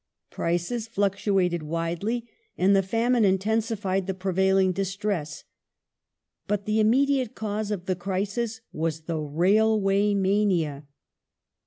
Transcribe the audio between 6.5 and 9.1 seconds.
the immediate cause of the crisis was